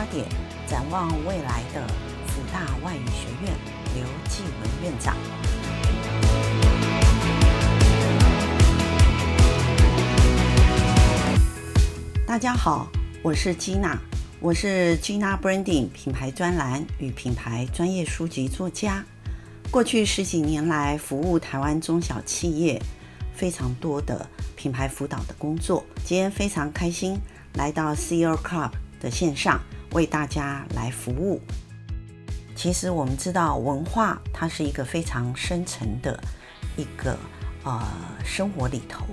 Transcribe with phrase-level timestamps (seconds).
[0.00, 0.26] 为出发点，
[0.66, 1.86] 展望未来的
[2.26, 3.52] 辅大外语学院
[3.94, 5.14] 刘继文院长。
[12.26, 12.88] 大家好，
[13.22, 13.98] 我是 Gina，
[14.40, 19.04] 我是 Gina Branding 品牌专栏与品牌专业书籍作家。
[19.70, 22.80] 过去十几年来，服务台湾中小企业
[23.34, 24.26] 非常多的
[24.56, 25.84] 品牌辅导的工作。
[26.04, 27.18] 今天非常开心
[27.54, 28.70] 来到 CEO Club
[29.00, 29.60] 的线上，
[29.92, 31.40] 为大家来服务。
[32.54, 36.22] 其实我们知道，文化它是一个非常深层的
[36.76, 37.16] 一个
[37.64, 37.86] 呃
[38.24, 39.04] 生活里头，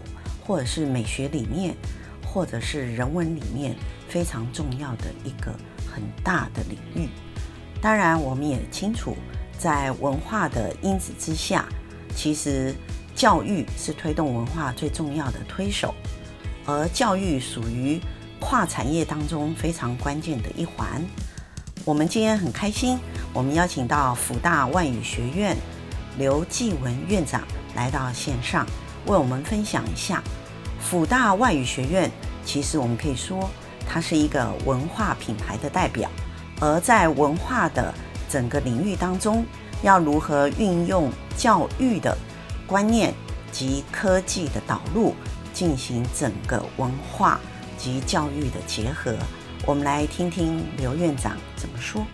[0.46, 1.76] 或者是美学里面。
[2.30, 3.76] 或者是人文里面
[4.08, 5.52] 非常重要的一个
[5.92, 7.10] 很大的领域。
[7.82, 9.18] 当然，我们也清楚，
[9.58, 11.66] 在文化的因子之下，
[12.14, 12.76] 其实
[13.16, 15.96] 教育是推动文化最重要的推手，
[16.66, 18.00] 而教育属于
[18.40, 21.04] 跨产业当中非常关键的一环。
[21.86, 23.00] 我们今天很开心，
[23.34, 25.56] 我们邀请到辅大外语学院
[26.18, 27.42] 刘继文院长
[27.76, 28.66] 来到线上，
[29.06, 30.22] 为我们分享一下
[30.80, 32.12] 辅大外语学院。
[32.46, 33.50] 其实我们可以说，
[33.88, 36.10] 它是一个文化品牌的代表，
[36.60, 37.94] 而在文化的
[38.30, 39.46] 整个领域当中，
[39.82, 42.18] 要如何运用教育的
[42.66, 43.14] 观念
[43.52, 45.14] 及科技的导入，
[45.54, 47.40] 进行整个文化
[47.78, 49.16] 及教育的结合，
[49.66, 52.06] 我们来听听刘院长怎么说。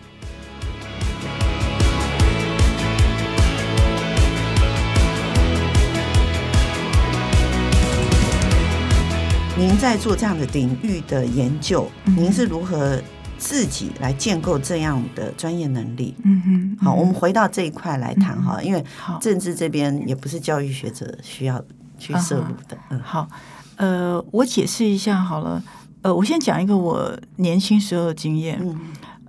[9.55, 12.99] 您在做这样的领域的研究，您是如何
[13.37, 16.15] 自己来建构这样的专业能力？
[16.23, 18.83] 嗯哼，好，我们回到这一块来谈哈，因为
[19.21, 21.63] 政治这边也不是教育学者需要
[21.99, 22.75] 去涉入的。
[22.89, 23.29] 嗯，好，
[23.77, 25.61] 呃，我解释一下好了，
[26.01, 28.59] 呃，我先讲一个我年轻时候的经验。
[28.61, 28.79] 嗯，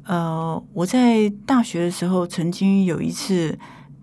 [0.05, 3.59] 呃，我在大学的时候曾经有一次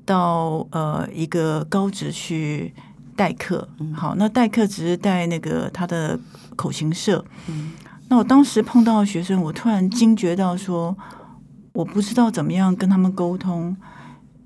[0.05, 2.73] 到呃一个高职去。
[3.13, 6.17] 代课，好，那代课只是带那个他的
[6.55, 7.23] 口琴社。
[7.47, 7.73] 嗯，
[8.07, 10.97] 那我当时碰到的学生，我突然惊觉到说，
[11.73, 13.75] 我不知道怎么样跟他们沟通，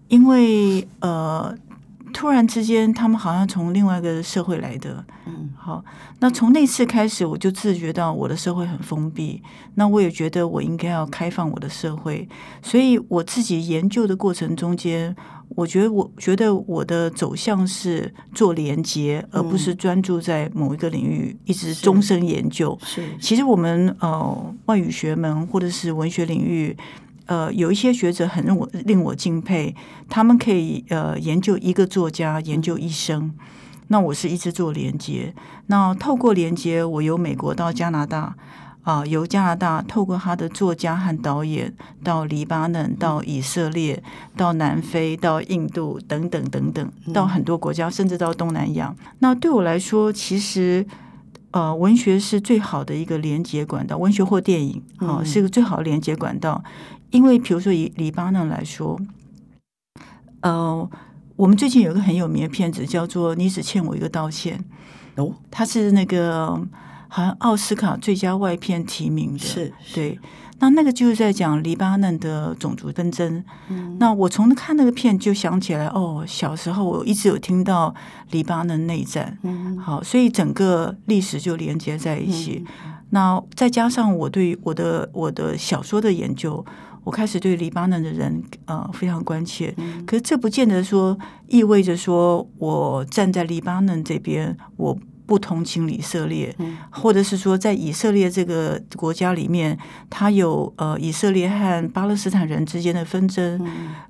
[0.09, 1.55] 因为呃，
[2.15, 5.03] 突然之间他们好像从另外一个社会来的。
[5.25, 5.83] 嗯，好，
[6.19, 9.43] 那从那次开始，我就自觉到我的社会很封闭，
[9.73, 12.29] 那我也觉得我应该要开放我的社会，
[12.61, 15.13] 所以我自己研究的过程中间。
[15.49, 22.77] 我觉得，我觉得我的走向是做连接，而不是专注在某一个领域一直终身研究。
[22.83, 26.75] 是，其实我们呃外语学门或者是文学领域，
[27.25, 29.75] 呃有一些学者很令我令我敬佩，
[30.09, 33.33] 他们可以呃研究一个作家研究一生。
[33.87, 35.33] 那我是一直做连接，
[35.67, 38.35] 那透过连接，我由美国到加拿大。
[38.85, 44.03] 啊，由加拿大透过他的作家和导演到黎巴嫩、到以色列、
[44.37, 48.93] 到南非、到印度等等等等，到很多国家，甚至到东南亚。
[49.17, 50.85] 那对我来说，其实
[51.49, 56.63] 呃，文学是最好的一个连接管道，文学或电影啊，是一个最好的连接管道。
[57.15, 58.99] 因为，比如说以黎巴嫩来说，
[60.41, 60.89] 呃，
[61.35, 64.63] 我们最近有一个很有名的片子叫做《你只欠我一个道歉》，
[65.23, 66.61] 哦，它是那个。
[67.07, 70.19] 好像奥斯卡最佳外片提名的，是，是对。
[70.59, 73.41] 那那个就是在讲黎巴嫩的种族纷争。
[73.69, 77.95] 嗯，那我从看那个片就想起来，哦，小时候我一直有听到
[78.31, 79.37] 黎巴嫩内战。
[79.43, 82.65] 嗯，好，所以整个历史就连接在一起。
[82.83, 86.65] 嗯，那再加上我对我的我的小说的研究，
[87.05, 89.73] 我开始对黎巴嫩的人呃非常关切。
[89.77, 91.17] 嗯，可是这不见得说
[91.47, 94.99] 意味着说我站在黎巴嫩这边，我。
[95.25, 96.55] 不同情以色列，
[96.89, 99.77] 或者是说，在以色列这个国家里面，
[100.09, 103.67] 他有呃以色列和巴勒斯坦人之间的纷争。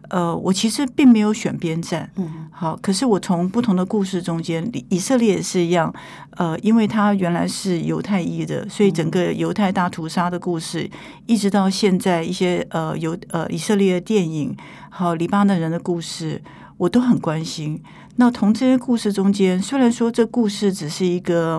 [0.10, 2.10] 呃，我其实并没有选边站。
[2.52, 5.94] 好，可是我从不同的故事中间，以色列也是一样。
[6.32, 10.90] 呃，因为他原来是犹太裔的，所以整个犹太大屠杀的故事，
[11.26, 14.56] 一直到现在一些呃犹呃以色列的电影，
[14.90, 16.42] 还有黎巴嫩人的故事，
[16.78, 17.82] 我都很关心。
[18.18, 21.58] 那从这些故事中间，虽然说这故事只是一个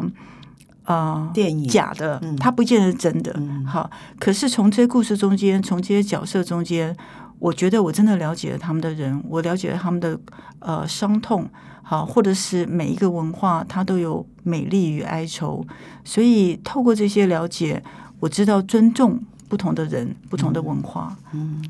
[0.85, 3.33] 啊、呃、电影假的，它不见得是真的。
[3.37, 6.97] 嗯、好，可是从这些故事中间，从这些角色中间，
[7.39, 10.19] 我觉得我真的了解了他们的人，我了解了他们的
[10.61, 11.49] 呃伤痛。
[11.83, 15.65] 好，或者是每一个文化，它都有美丽与哀愁。
[16.05, 17.81] 所以透过这些了解，
[18.19, 21.17] 我知道尊重不同的人、不同的文化。
[21.33, 21.63] 嗯。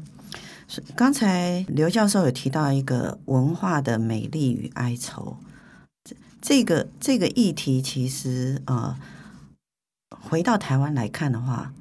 [0.96, 5.36] 刚才刘教授有提到一个文化的美丽与哀愁，
[6.04, 8.96] 这这个这个议题其实呃，
[10.10, 11.72] 回到台湾来看的话，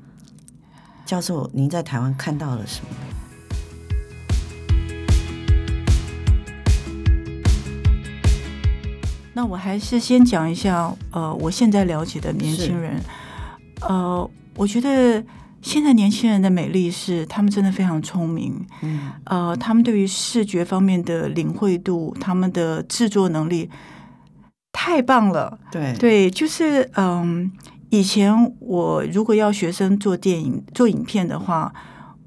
[1.06, 2.90] 教授，您在台湾看到了什么？
[9.34, 13.02] 那我还是先讲一下，呃，我现在了解的年轻人，
[13.82, 15.22] 呃，我觉得
[15.66, 23.68] 现在年轻人的美丽是他们真的非常聪明，嗯，呃，他们对于视觉方面的领会度，他们的制作能力
[24.72, 25.96] 太棒了，对。
[25.98, 27.52] 对，就是嗯，
[27.90, 31.74] 以前我如果要学生做电影、做影片的话。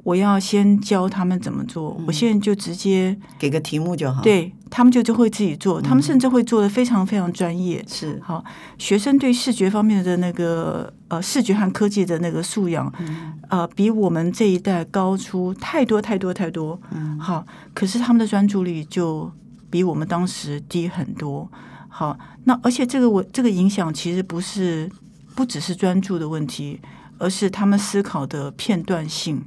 [0.05, 7.85] 我要先教他们怎么做，嗯、我现在就直接给个题目就好，对他们就就会自己做，嗯、他们甚至会做的非常非常专业。
[7.89, 8.45] 是好，
[8.79, 16.81] 学生对视觉方面的那个呃视觉和科技的那个素养，嗯、呃，比我们这一代高出太多太多太多。
[16.91, 19.31] 嗯，好，可是他们的专注力就
[19.71, 21.51] 比我们当时低很多。
[21.89, 24.91] 好，那而且这个我这个影响其实不是
[25.35, 26.81] 不只是专注的问题，
[27.19, 29.43] 而是他们思考的片段性。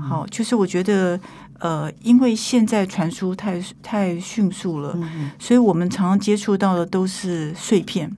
[0.00, 1.20] 好，就是我觉得，
[1.60, 8.10] 呃，因为现在传输太太迅速了，嗯、所以我们常常接触到的都是碎片。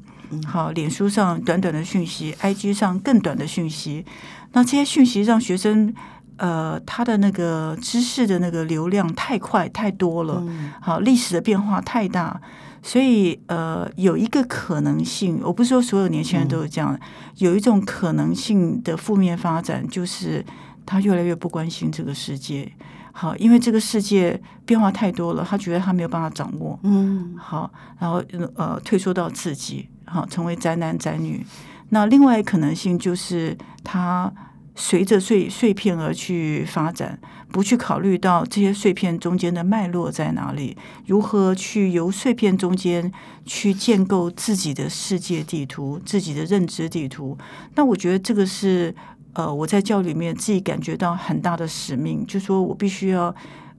[0.47, 4.05] 好，脸书上短短的讯息，IG 上更短的讯息，
[4.53, 5.95] 那这些讯息让学生，
[6.39, 10.43] 呃，他的那个知识的那个流量太快太多了。
[10.81, 12.41] 好，历史的变化太大，
[12.83, 16.99] 所以呃，有一个可能性，我不是说所有年轻人都是这样，
[17.37, 20.45] 有一种可能性的负面发展就是。
[20.89, 22.71] 他越来越不关心这个世界，
[23.19, 28.23] 好，因为这个世界变化太多了，他觉得他没有办法掌握，嗯，好，然后
[28.57, 31.43] 呃退缩到自己，好，成为宅男宅女。
[31.89, 34.31] 那另外一可能性就是他
[34.75, 37.19] 随着碎碎片而去发展，
[37.51, 40.77] 不去考虑到这些碎片中间的脉络在哪里，
[41.07, 43.11] 如何去由碎片中间
[43.47, 47.39] 去建构自己的世界地图、自己的认知地图。
[47.77, 48.95] 那我觉得这个是。
[49.37, 53.35] 呃，我在教里面自己感觉到很大的使命，就说我必须要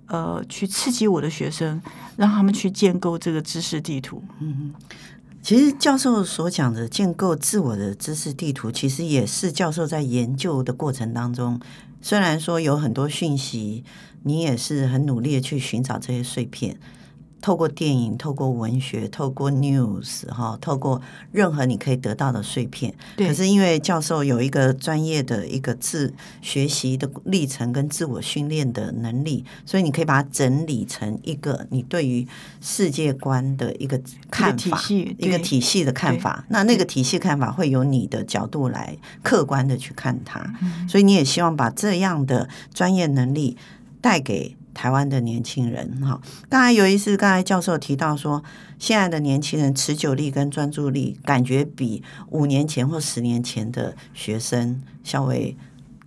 [0.05, 1.81] 呃去刺激我的学生，
[2.15, 4.23] 让他们去建构这个知识地图。
[4.39, 4.71] 嗯，
[5.41, 11.59] 其实教授所讲的建构自我的知识地图，其实也是教授在研究的过程当中，
[12.01, 13.83] 虽然说有很多讯息，
[14.21, 16.77] 你也是很努力的去寻找这些碎片。
[17.41, 21.01] 透过电影，透过文学，透过 news 哈，透过
[21.31, 22.93] 任何你可以得到的碎片。
[23.15, 32.27] 对可是因为教授有一个专业的一个自学习的历程跟自我训练的能力，所以你可以把它整理成一个你对于
[32.59, 34.01] 世界观的一个
[34.31, 34.81] 看法，
[35.17, 36.43] 一个体系，的看法。
[36.49, 43.55] 那那个体系看法会由你的角度来客观的去看它，嗯、所以你也希望把这样的专业能力
[44.01, 44.55] 带给。
[44.77, 48.43] 台湾的年轻人，哈，刚才有一次，刚才教授提到说，
[48.77, 55.57] 现在的年轻人持久力跟专注力，感觉比五年前或十年前的学生稍微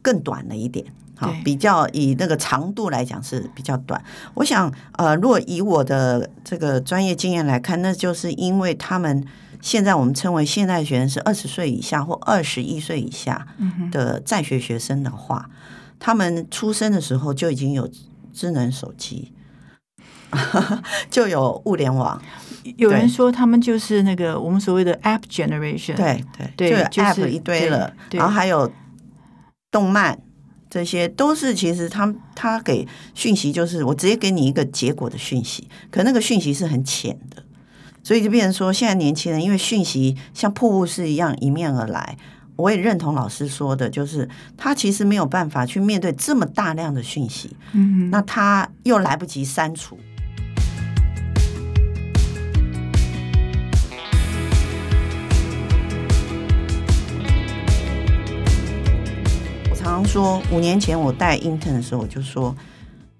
[0.00, 0.86] 更短了一点，
[1.16, 4.00] 好，比较以那个长度来讲是比较短。
[4.34, 9.26] 我想，呃，如果以我的这个专业经验来看，那就是因为他们
[9.60, 13.48] 现在我们称为现代学生是二十岁以下或二十一岁以下
[13.90, 15.50] 的在学学生的话，
[15.98, 17.90] 他们出生的时候就已经有。
[18.40, 19.34] 智能手机。
[21.10, 22.22] 就有物联网，
[22.76, 28.70] 有人说他们就是那个我们所谓的 App Generation，对对对，就有 App 一堆了，然后还有
[29.72, 30.16] 动漫，
[30.70, 37.42] 这些都是其实他他给讯息，就是我直接给你一个结果的讯息，可那个讯息是很浅的，
[38.04, 42.16] 所以就变成说，现在年轻人因为讯息像瀑布式一样迎面而来。
[42.60, 49.98] 我也认同老师说的，就是他其实没有办法去面对这么大量的讯息，嗯，那他又来不及删除。
[59.70, 62.54] 我常常说，五年前我带 intern 的时候，我就说，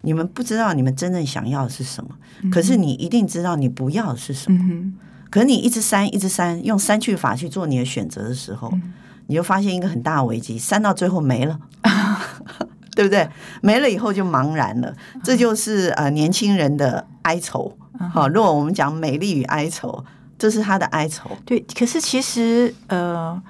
[0.03, 2.11] 你们不知道你们真正想要的是什么，
[2.43, 4.59] 嗯，可是你一定知道你不要的是什么。
[4.71, 4.95] 嗯，
[5.31, 8.69] 可是你一直删，一直删，用删去法去做你的选择的时候。
[8.75, 8.93] 嗯
[9.31, 11.57] 你就发现一个很大的危机，删到最后没了，
[12.97, 13.29] 对不对？
[13.63, 17.79] 没了以后就茫然了，这就是呃年轻人的哀愁。
[18.13, 20.05] 好，如果我们讲美丽与哀愁，
[20.37, 21.31] 这是他的哀愁。
[21.45, 23.41] 对，可是其实呃，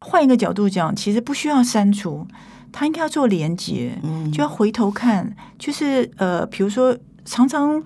[0.00, 2.24] 换一个角度讲，其实不需要删除，
[2.70, 7.82] 他应该要做连接，嗯，就要回头看，就是呃，比如说常常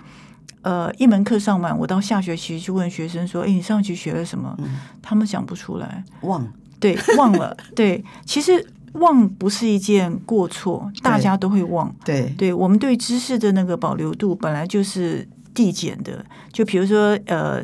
[0.61, 6.47] 呃一门课上完，我到下学期去问学生说：“哎，你上学期学了什么？”嗯，他们讲不出来，忘。
[6.80, 7.56] 对，忘了。
[7.75, 11.94] 对，其实忘不是一件过错，大家都会忘。
[12.04, 16.25] 对，对，我们对知识的那个保留度本来就是递减的。
[16.52, 17.62] 就比如说，呃，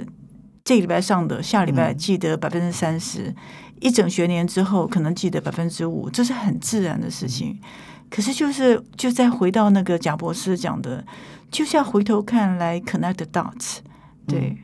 [0.64, 3.34] 这个礼拜上的，下礼拜记得百分之三十，
[3.80, 7.58] 一整学年之后可能记得百分之五，这是很自然的事情。
[8.10, 11.04] 可是就是就再回到那个贾博士讲的，
[11.50, 13.78] 就是要回头看来 connect the dots。
[14.28, 14.58] 对，嗯、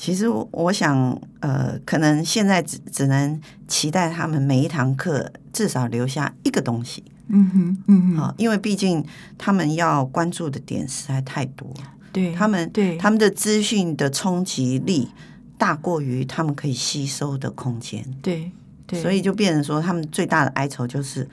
[0.00, 3.38] 其实我想，呃，可能现在只只能
[3.68, 7.04] 期待他们每一堂课至少留下一个东西。
[7.28, 9.04] 嗯哼，嗯哼，好，因为毕竟
[9.36, 11.70] 他们要关注的点实在太多。
[12.12, 15.10] 对，他们对他们的资讯的冲击力
[15.58, 18.02] 大过于他们可以吸收的空间。
[18.22, 18.50] 对，
[18.86, 21.28] 对，所以就变成说，他们最大的哀愁就是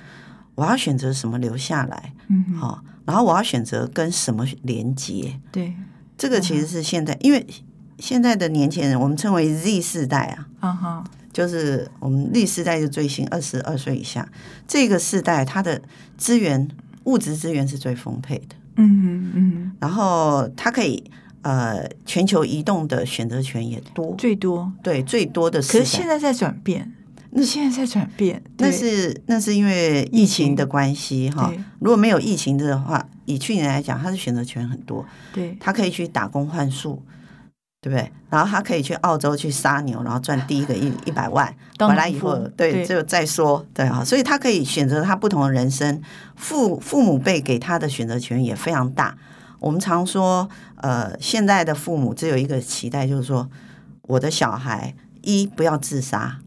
[0.55, 2.13] 我要选择什么留下来。
[2.27, 5.39] 嗯哼，好，然后我要选择跟什么连接。
[5.53, 5.73] 对，
[6.17, 7.47] 这个其实是现在，嗯、因为
[7.99, 10.47] 现在的年轻人，我们称为 Z 世代啊。
[10.59, 14.27] 啊哈，就是我们 Z 世代就最新二十二岁以下
[14.67, 15.81] 这个世代，它的
[16.17, 16.67] 资源
[17.05, 18.55] 物质资源是最丰沛的。
[18.75, 21.03] 嗯嗯嗯，然后它可以
[21.41, 25.59] 呃全球移动的选择权也多，最多对最多的。
[25.59, 26.91] 可是现在在转变，
[27.31, 31.51] 那现在在转变，那是那是因为疫情的关系哈。
[31.79, 37.01] 如果没有疫情的话，以去年来讲，他的选择权很多，对，他可以去打工换宿。
[37.79, 38.11] 对不对？
[38.29, 46.01] 然后他可以去澳洲去杀牛，然后赚第一个一一百万，回来以后，对，对就再说，对啊，所以他可以选择他不同的人生。
[46.35, 49.15] 父父母辈给他的选择权也非常大。
[49.59, 53.49] 我们常说，呃，现在的父母只有一个期待，就是说，
[54.03, 56.39] 我的小孩一不要自杀，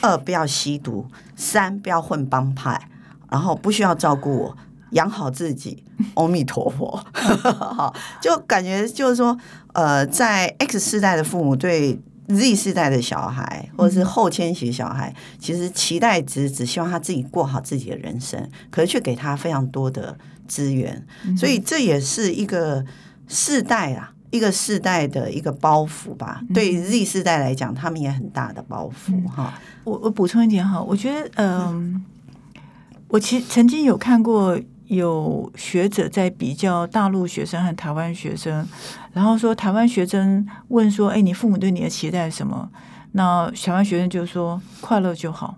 [0.00, 1.06] 二不要吸毒，
[1.36, 2.88] 三不要混帮派，
[3.30, 4.56] 然后不需要照顾我。
[4.90, 9.36] 养好自己，阿弥陀佛， 好，就感觉就是说，
[9.72, 20.16] 呃，在 X 世代的父母对 Z 世代的小孩，或者是后千禧小孩，其实期待值只希望他自己过好自己的人生，可是却给他非常多的
[20.46, 22.84] 资源，所以这也是一个
[23.28, 26.42] 世代啊，一个世代的一个包袱吧。
[26.52, 29.54] 对 Z 世代来讲，他们也很大的包袱哈。
[29.84, 32.04] 我我补充一点哈，我觉得，嗯，
[33.08, 34.58] 我其实曾经有看过。
[34.88, 38.66] 有学者在比较大陆学生和台湾学生，
[39.12, 42.70] 然后说台湾学生问说：“哎，你父母对你的期待是什么？”
[43.12, 45.56] 那台湾学生就说：“快乐就好。”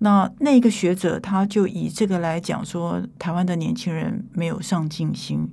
[0.00, 5.48] 那那个学者他就以这个来讲说，台湾的年轻人没有上进心。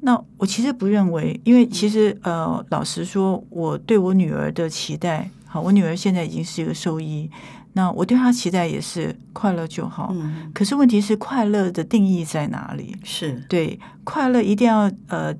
[0.00, 7.28] 那我其实不认为，因为其实呃，老实说，我对我女儿的期待，好，我女儿现在已经是一个兽医。
[7.76, 12.96] 那我对他期待也是快乐就好，嗯，可是问题是快乐的定义在哪里？
[13.04, 15.34] 是对快乐一定要呃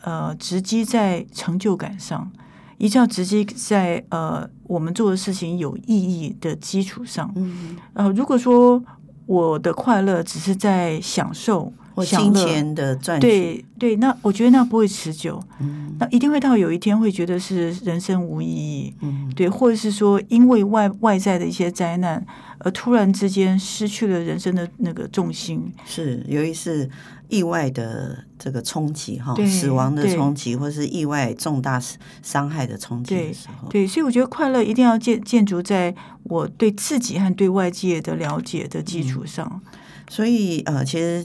[0.00, 2.32] 呃直击在成就感上，
[2.78, 7.30] 一定要直击在呃我们做的事情有意义的基础上。
[7.36, 8.82] 嗯，呃，如果说
[9.26, 11.70] 我的快乐只是在享受。
[11.94, 22.24] 或金钱的赚取，对对，那我觉得那不会持久，嗯，那一定会到有一天会觉得是人生无意义，嗯，对，或者是说因为外外在的一些灾难
[22.58, 26.90] 而突然之间失去了人生的那个重心，是由于是
[27.28, 31.80] 意外的这个冲击哈，死亡的冲击，或是意外重大
[32.22, 39.70] 伤害的冲击的时候，对，对，所以我觉得快乐一定要建建筑在我对自己和对外界的了解的基础上，嗯，
[40.10, 41.24] 所以呃，其实。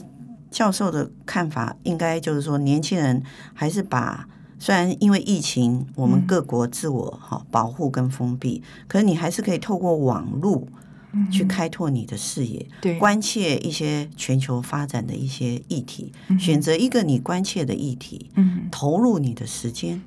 [0.50, 3.22] 教授的看法应该就是说，年轻人
[3.54, 4.28] 还是把
[4.58, 10.66] 虽然因为疫情，我们各国自我哈保护跟封闭，可是你还是可以透过网络
[11.30, 18.30] 去开拓你的视野，对，关切一些全球发展的一些议题，选择一个你关切的议题，
[18.70, 20.02] 投入你的时间，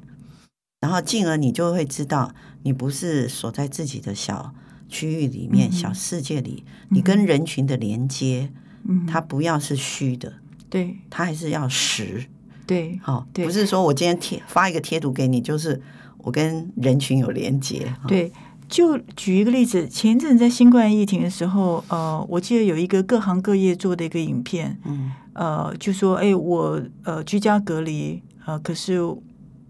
[0.82, 2.34] 然后进而你就会知道，
[2.64, 4.54] 你不是锁在自己的小
[4.88, 8.52] 区域里面、小世界里，你跟人群的连接。
[8.88, 10.34] 嗯，它不要是虚的，
[10.70, 12.26] 对，它还是要实，
[12.66, 15.82] 对，好，不是说我今天贴发一个贴图给你，就是
[16.18, 17.94] 我跟人群有连接。
[18.08, 18.32] 对，
[18.68, 29.00] 就举一个例子，前一阵在新冠疫情的时候，呃，我记得有一个各行各业做的一个影片，嗯，呃，就说，哎，我呃居家隔离，呃，可是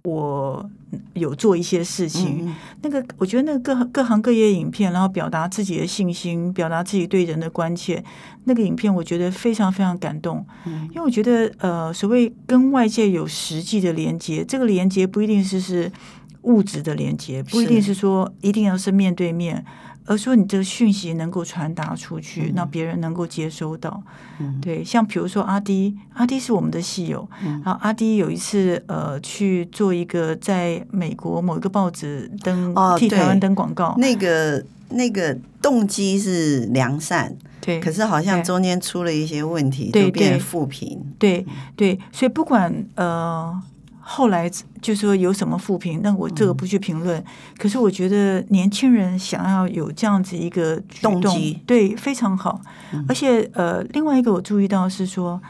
[0.04, 0.70] 我。
[1.16, 8.04] 有做一些事情，嗯、那个我觉得那个各各行各业影片，然后表达自己的信心，表达自己对人的关切，
[8.44, 10.46] 那个影片我觉得非常非常感动。
[10.68, 15.92] 嗯、因为我觉得呃，所谓跟外界有实际的连接，这个连接不一定是是
[16.44, 19.66] 物质的连接，不一定是说一定要是面对面。
[20.06, 24.02] 而说你这个讯息能够传达出去，让别人能够接收到。
[24.40, 41.02] 嗯、对，像比如说阿迪，阿迪是我们的戏友，嗯、然后阿迪有一次呃去做一个在美国某一个报纸登、哦、替台湾登广告，那个那个动机是良善，对，可是好像中间出了一些问题，就变负评。
[41.18, 41.46] 对
[41.76, 43.62] 对，对，所以不管呃。
[44.06, 47.18] 后来就说有什么负评，那我这个不去评论。
[47.18, 47.26] 嗯、
[47.58, 52.60] 可是我觉得年轻人想要有这样子一个举动，动机对，非常好。
[52.92, 55.42] 嗯、而且呃，另外一个我注意到是说，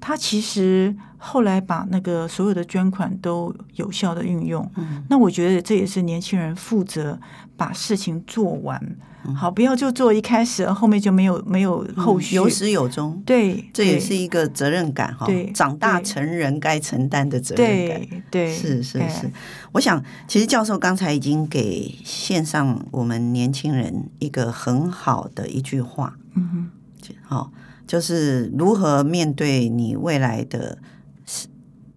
[0.00, 4.68] 他其实后来把那个所有的捐款都有效的运用。
[4.76, 7.20] 嗯、那我觉得这也是年轻人负责
[7.56, 8.96] 把事情做完。
[9.36, 13.22] 好，不要就做一开始，后面就没有没有后续，有始有终。
[13.26, 15.26] 对，这也是一个责任感哈。
[15.26, 18.00] 对，长大成人该承担的责任感。
[18.30, 19.30] 对，是是是。
[19.72, 26.16] 我想，其实教授刚才已经给线上我们年轻人一个很好的一句话。
[26.34, 26.70] 嗯哼。
[27.22, 27.52] 好，
[27.86, 30.78] 就是如何面对你未来的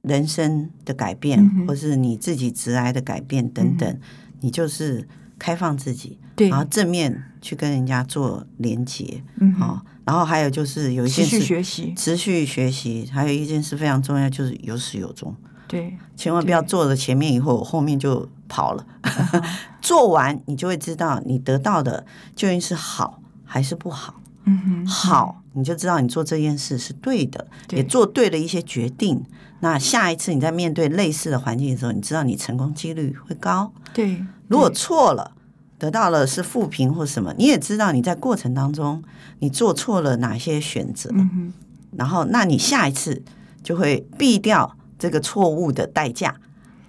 [0.03, 3.99] 人生的改变，或是你自己直癌的改变等等，
[4.41, 5.07] 你就是
[5.39, 6.19] 开放自己。
[6.35, 15.35] 对，然后正面去跟人家做连接，嗯，好，然后还有就是有一件事，持续学习，持续学习，还有一件事非常重要，就是有始有终。
[15.67, 18.85] 对，千万不要做了前面以后，后面就跑了。
[19.79, 22.05] 做完你就会知道，你得到的
[22.35, 24.19] 究竟是好还是不好。
[24.45, 29.23] 嗯哼，好，你就知道你做这件事是对的，也做对了一些决定。
[29.63, 33.71] 那下一次你在面对类似的环境的时候，你知道你成功几率会高。
[33.93, 35.31] 对，如果错了。
[35.79, 39.03] 得到了是负评或什么，你也知道你在过程当中
[39.39, 41.51] 你做错了哪些选择，嗯、
[41.97, 43.21] 然后那你下一次
[43.61, 46.33] 就会避掉这个错误的代价，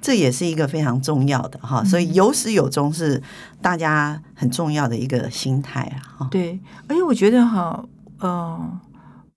[0.00, 1.80] 这也是一个非常重要的哈。
[1.82, 3.20] 嗯、所以有始有终是
[3.60, 5.98] 大家很重要的一个心态啊。
[6.18, 7.84] 哈，对，而且我觉得哈，
[8.20, 8.80] 呃，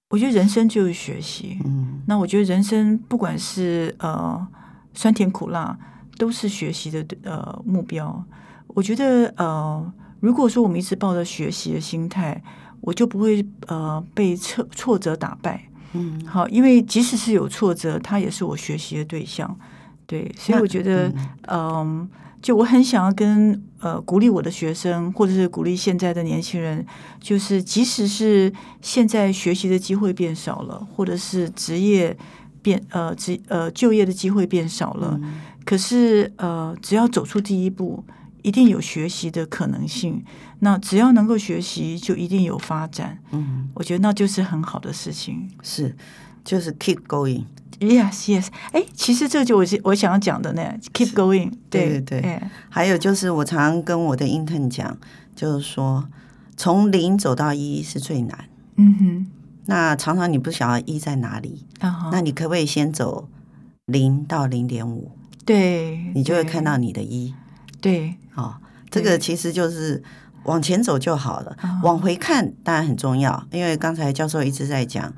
[0.10, 4.48] 我觉得人生就是学习，嗯，那我觉得人生不管是呃
[4.94, 5.78] 酸甜苦辣，
[6.18, 8.24] 都是学习的呃目标。
[8.68, 12.42] 我觉得，呃，如果说我们一直抱着学习的心态，
[12.80, 15.62] 我就不会呃被挫挫折打败。
[15.94, 19.58] 嗯，好，因为即使是有挫折，它也是我学习的对象。
[20.06, 22.10] 对，所以我觉得，嗯、呃，
[22.48, 26.86] 就我很想要跟呃鼓励我的学生，或者是鼓励现在的年轻人，
[27.20, 32.18] 就是即使是现在学习的机会变少了，或者是职业
[32.62, 38.02] 变呃职呃就业的机会变少了，嗯、可是呃只要走出第一步。
[38.44, 40.24] 一定有学习的可能性。
[40.60, 43.18] 那只要能够学习，就一定有发展。
[43.32, 45.50] 嗯，我觉得那就是很好的事情。
[45.62, 45.94] 是，
[46.46, 47.44] 就是 keep going。
[47.80, 48.48] Yes, yes。
[48.72, 50.62] 哎，其实这就我我想要讲的呢
[50.94, 51.52] ，keep going。
[51.70, 52.42] 对对对。
[52.70, 54.98] 还有就是，我常常跟我的 intern 讲，
[55.36, 56.10] 就是说，
[56.56, 58.50] 从零走到一是最难。
[58.78, 59.28] 嗯哼。
[59.70, 61.66] 那常常你不晓得一在哪里，
[62.12, 63.28] 那你可不可以先走
[63.86, 65.12] 零到零点五？
[65.46, 67.34] 对，你就会看到你的一。
[67.82, 68.16] 对。
[68.36, 68.56] 哦，
[68.90, 70.02] 这个其实就是
[70.48, 75.14] 往前走就好了，对往回看当然很重要，因为刚才教授一直在讲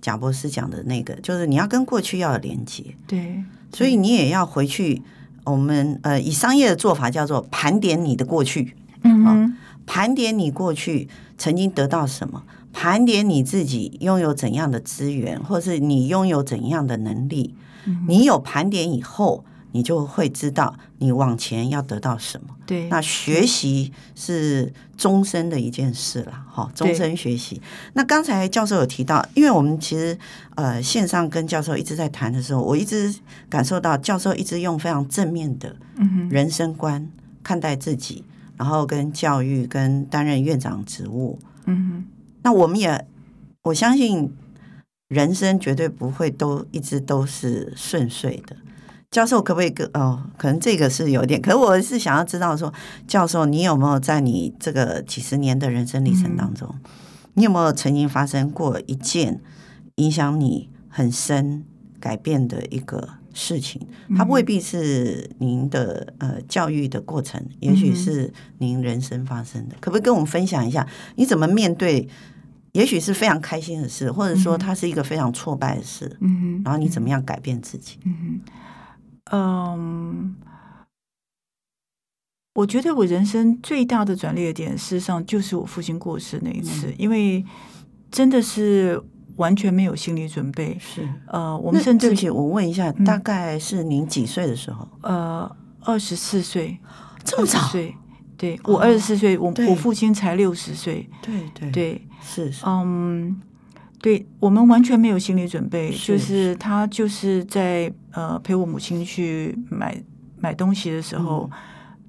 [0.00, 5.02] 贾博士讲的那个，就是你要跟过去要有连接，对，所以你也要回去。
[5.44, 9.56] 我们呃，以商业的做法叫做盘点你的过去，嗯
[9.86, 17.56] 盘点你过去曾经得到什么，盘点你自己拥有怎样的资源，或是你拥有怎样的能力，
[17.86, 19.44] 嗯、你有盘点以后。
[19.72, 22.54] 你就会知道你往前要得到什么。
[22.64, 27.60] 对，那学习是终身的一件事了，哈，终身学习。
[27.94, 30.16] 那刚才教授有提到，因为我们其实
[30.54, 33.14] 呃线上跟教授一直在谈的时候，我一直
[33.48, 35.74] 感受到教授一直用非常正面的
[36.30, 37.10] 人生观
[37.42, 41.38] 看待自己，嗯、然后跟教育跟担任院长职务。
[41.66, 42.04] 嗯哼，
[42.42, 43.06] 那我们也
[43.64, 44.32] 我相信
[45.08, 48.56] 人生绝对不会都一直都是顺遂的。
[49.12, 50.24] 教授可不可以跟哦？
[50.38, 52.72] 可能这个是有点，可是我是想要知道说，
[53.06, 56.90] 教授你有没有在你这个几十年的人生历程当中，嗯、
[57.34, 59.42] 你有没有曾经发生过一件
[59.96, 61.62] 影响你很深、
[62.00, 63.86] 改变的一个事情？
[64.16, 69.76] 它未必是您的呃教育的过程，也许是您人生发生的。
[69.78, 72.08] 可不可以跟我们分享一下，你怎么面对？
[72.72, 76.16] 也许是非常开心的事，或者说它是一个非常挫败的事。
[76.20, 77.98] 嗯哼，然后你怎么样改变自己？
[78.06, 78.52] 嗯哼。
[79.34, 80.36] 嗯，
[82.54, 87.42] 我觉得我人生最大的转捩点，事实上就是我父亲过世那一次，嗯、因为
[88.10, 89.02] 真的是
[89.36, 90.76] 完全没有心理准备。
[90.78, 94.86] 是，呃，我们甚至，起，我问一下，嗯、大概是您几岁的时候？
[95.00, 96.78] 呃，二十四岁，
[97.24, 97.58] 这么早？
[97.68, 97.96] 岁，
[98.36, 101.08] 对，我二十四岁，我我父亲才六十岁。
[101.22, 103.40] 对对对，是是，嗯。
[104.02, 109.96] 对，我们完全没有心理准备，是就是他就是在呃陪我母亲去买
[110.38, 111.58] 买东西的时候，嗯、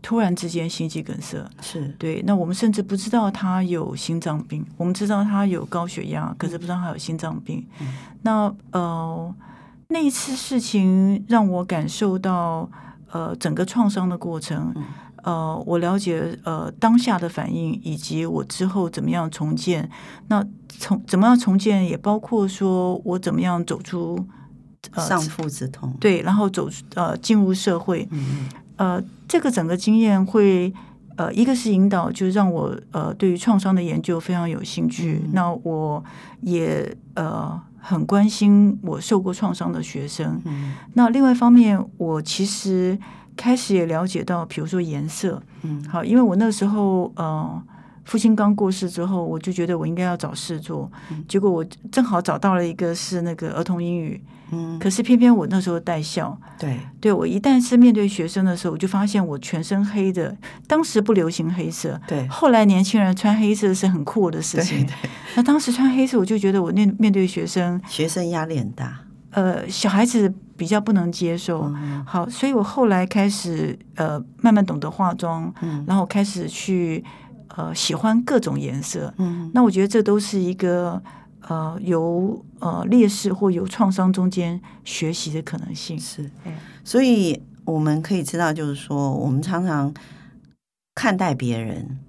[0.02, 1.48] 突然之间心肌梗塞。
[1.62, 7.66] 是对，那我们甚至不知道他有心脏病，我们知道他有高血压，可是不知道他有心脏病。
[7.80, 7.88] 嗯、
[8.24, 9.36] 那呃
[9.90, 12.68] 那一次事情让我感受到，
[13.12, 14.74] 呃，整个创伤的过程，
[15.24, 19.90] 呃，我了解呃当下的反应，以及我之后怎么样重建。
[20.28, 24.28] 那从怎么样重建，也包括说我怎么样走出、
[24.92, 30.74] 呃、丧父之痛，对，然后走呃进入社会，嗯、呃，这个整个经验会
[31.16, 35.22] 呃，一个是引导，就是让我呃对于创伤的研究非常有兴趣。
[35.24, 36.04] 嗯、那我
[36.42, 37.62] 也呃。
[37.86, 40.42] 很关心我受过创伤的学生。
[40.46, 42.98] 嗯，那另外一方面，我其实
[43.36, 45.42] 开始也了解到，比如说颜色。
[45.62, 47.64] 嗯，好，因为我那时候呃，
[48.04, 50.92] 父亲刚过世之后，我就觉得我应该要找事做。
[51.10, 54.22] 嗯，结果我正好找到了一个是那个儿童英语。
[54.52, 60.36] 嗯，可是偏偏我那时候带校，对，对我一旦是面对学生的时候，我就发现我全身黑的，
[60.68, 69.00] 当时不流行黑色，对，后来年轻人穿黑色是很酷的事情，对，对，那当时穿黑色，我就觉得我面面对学生，学生压力很大，
[69.34, 77.04] 呃，小孩子比较不能接受，嗯、好，所以我后来开始呃慢慢懂得化妆，嗯，然后开始去
[77.56, 81.02] 呃喜欢各种颜色，嗯，那我觉得这都是一个。
[81.50, 86.00] 呃，由呃劣势或有创伤中间学习的可能性。
[86.00, 86.32] 是，
[86.86, 89.94] 所以我们可以知道，就是说，我们常常
[90.96, 92.00] 看待别人，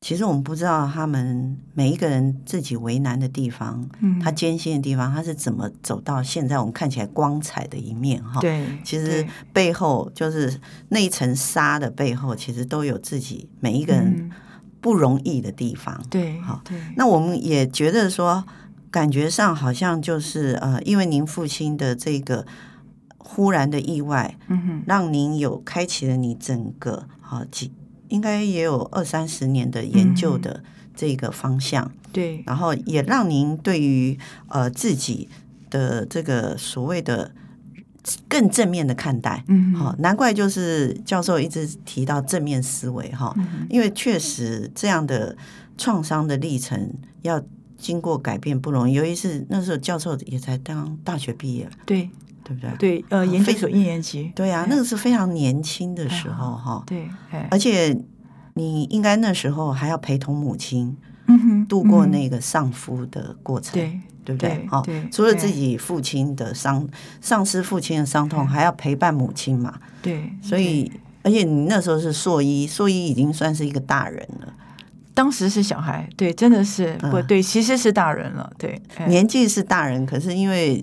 [0.00, 8.40] 其实我们不知道他们每一个人自己为难的地方，嗯，他艰辛的地方，他是怎么走到现在我们看起来光彩的一面哈？
[8.40, 10.58] 对，其实背后就是
[10.88, 14.30] 那一层纱的背后，其实都有自己每一个人
[14.80, 16.02] 不容易的地方。
[16.08, 16.62] 对，好，
[16.96, 18.44] 那我们也觉得说。
[18.92, 22.44] 感觉上好像就是呃，因为您父亲的这个
[23.18, 27.70] 忽然的意外，嗯哼，让您有开启了你整个好几
[28.10, 30.62] 应该也有二三十年的研究的
[30.94, 34.18] 这个方向，嗯、对，然后也让您对于
[34.48, 35.26] 呃自己
[35.70, 37.32] 的这个所谓的
[38.28, 45.34] 更正面的看待，嗯，好，难怪就是教授一直提到正面思维哈，嗯、因为确实这样的
[45.78, 46.92] 创伤的历程
[47.22, 47.42] 要。
[47.80, 52.10] 经过改变不容易，尤其是那时候教授也才当大学毕业，对。
[52.42, 52.70] 对不对？
[52.78, 57.08] 对，呃，研究所一年级，对啊，那个是非常年轻的时候哈，对，
[57.48, 57.96] 而且
[58.54, 60.96] 你应该那时候还要陪同母亲，
[61.68, 64.66] 度过那个丧夫的过程，对，对不对？
[64.72, 66.88] 哦，除了自己父亲的伤，
[67.20, 70.90] 丧失父亲的伤痛，还要陪伴母亲嘛，对，所以，
[71.22, 74.52] 而且你那时候是硕一，硕一已经算是一个大人了。
[75.12, 80.82] 当时是小孩，对，真的是不对，其实是大人了，对，年纪是大人，可是因为，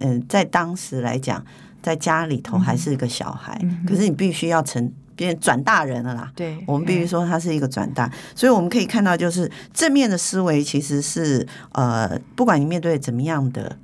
[0.00, 1.44] 嗯、呃，在当时来讲，
[1.82, 13.76] 在家里头还是一个小孩，嗯、可是你必须要成变转大人了啦，对，我们必须说他是一个转大，所以我们可以看到，就是正面的思维其实是呃，不管你面对怎么样的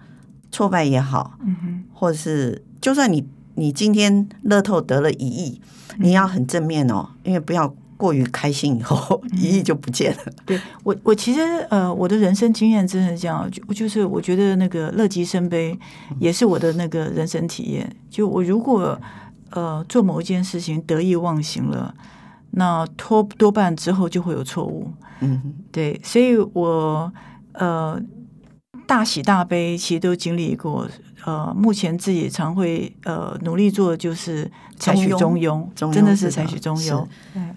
[0.50, 5.60] 挫败也好，嗯哼，或者是就算你你今天乐透得了一亿，
[5.98, 7.72] 你要很正面哦，因为不要。
[7.96, 10.22] 过于开心以后，一亿就不见了。
[10.26, 15.78] 嗯、对我，我其实呃，我的人生经验真的是这样，就就是我觉得那个乐极生悲
[16.18, 17.90] 也是我的那个人生体验。
[18.10, 18.98] 就我如果
[19.50, 21.94] 呃做某一件事情得意忘形了，
[22.52, 24.90] 那多多半之后就会有错误。
[25.20, 27.10] 嗯哼，对，所以我
[27.52, 28.00] 呃
[28.86, 30.88] 大喜大悲其实都经历过。
[31.24, 37.04] 呃，目前自己常会呃努力做的就是采取中庸，中庸真的是采取中庸，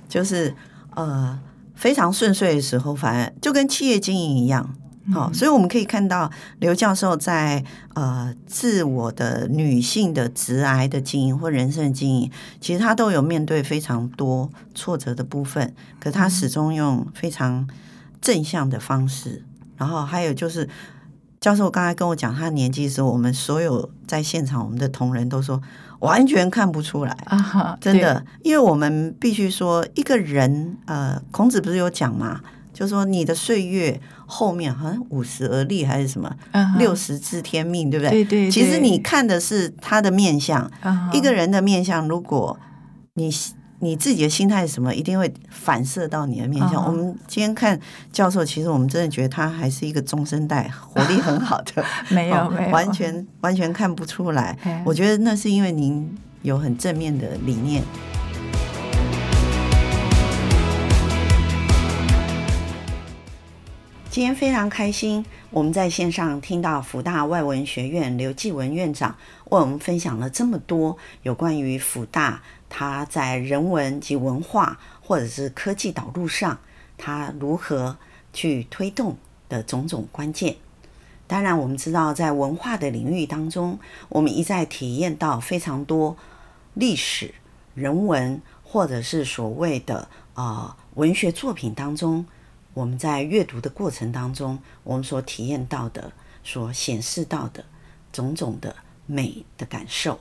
[0.08, 0.56] 就是
[0.96, 1.40] 呃
[1.76, 4.76] 非常顺遂的时候，反而就跟企业经营一样。
[5.14, 7.64] 好、嗯，所以我们可以看到刘教授在
[7.94, 17.70] 呃自我的女性的直癌的经营或人生的经营，其实他都有面对非常多挫折的部分，可他始终用非常
[18.20, 19.44] 正向的方式，
[19.78, 20.68] 然后还有就是。
[21.40, 25.62] 教授刚才跟我讲他年纪的时候，我们所有在现场我们的同仁都说
[26.00, 32.42] 完全看不出来啊，真的，因为我们必须说一个人，呃，孔子不是有讲嘛？
[32.74, 36.30] 就说你的岁月后面好像五十而立还是什么，
[36.78, 38.24] 六十知天命，对不对？
[38.24, 40.70] 对对，其实你看的是他的面相，
[41.14, 42.60] 一个人的面相，如果
[43.14, 43.32] 你。
[43.82, 46.84] 你自己的心态是什么，一定会反射到你的面相。
[46.84, 46.88] Uh huh.
[46.88, 47.80] 我们今天看
[48.12, 54.58] 教授，其实我们真的觉得他还是一个中生代，活力很好的， 没有没有，完全完全看不出来。
[54.66, 54.82] Uh.
[54.86, 57.82] 我觉得那是因为您有很正面的理念。
[64.12, 69.16] 今天非常开心，我们在线上听到辅大外文学院刘继文院长
[69.46, 72.42] 为我们分享了这么多有关于辅大。
[72.70, 76.60] 他在人文及文化，或者是科技导入上，
[76.98, 77.98] 他如何
[78.32, 79.18] 去推动
[79.50, 80.56] 的种种关键。
[81.28, 86.16] 当然，我们知道在文化的领域当中，我们一再体验到非常多
[86.74, 87.34] 历史、
[87.76, 92.26] 人文，或者是所谓的呃文学作品当中，
[92.74, 96.12] 我们在阅读的过程当中，我们所体验到的、
[96.44, 97.64] 所显示到的
[98.12, 100.20] 种种的美的感受。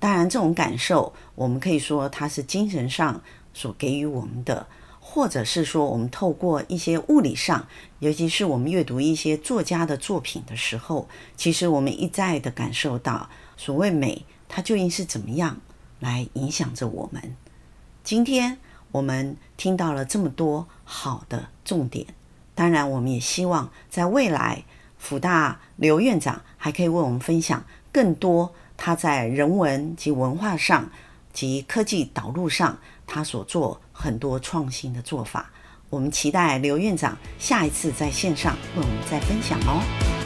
[0.00, 3.20] 当然，这种感受，我们可以说它是精神上
[3.52, 4.66] 所给予我们的，
[5.00, 7.66] 或者是说我们透过一些物理上，
[7.98, 15.56] 尤其是我们阅读一些作家的作品的时候，其实我们一再的感受到，所谓美，它究竟是怎么样
[15.98, 17.36] 来影响着我们。
[18.04, 18.58] 今天
[18.92, 22.06] 我们听到了这么多好的重点，
[22.54, 24.64] 当然，我们也希望在未来，
[24.96, 28.54] 辅大刘院长还可以为我们分享更多。
[28.78, 30.88] 他在人文及文化上
[31.34, 35.50] 及科技导入上，他所做很多创新的做法。
[35.90, 40.17] 我们期待刘院长下一次在线上为我们再分享哦。